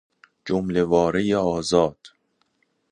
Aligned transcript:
جمله 0.45 0.81
واره 0.91 1.23
آزاد 1.37 1.97